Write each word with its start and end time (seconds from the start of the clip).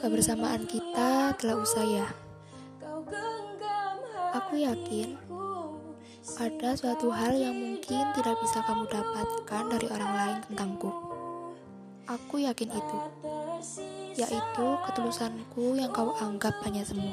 Kebersamaan 0.00 0.64
kita 0.64 1.36
telah 1.36 1.60
usai 1.60 2.00
ya. 2.00 2.08
Aku 4.32 4.56
yakin 4.56 5.12
ada 6.40 6.72
suatu 6.72 7.12
hal 7.12 7.36
yang 7.36 7.52
mungkin 7.52 8.08
tidak 8.16 8.32
bisa 8.40 8.64
kamu 8.64 8.88
dapatkan 8.88 9.64
dari 9.68 9.86
orang 9.92 10.12
lain 10.16 10.38
tentangku. 10.48 10.88
Aku 12.08 12.40
yakin 12.40 12.72
itu, 12.72 12.98
yaitu 14.16 14.68
ketulusanku 14.88 15.76
yang 15.76 15.92
kau 15.92 16.16
anggap 16.16 16.56
hanya 16.64 16.80
semu. 16.80 17.12